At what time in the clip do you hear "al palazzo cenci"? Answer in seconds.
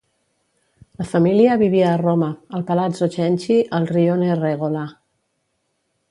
2.59-3.57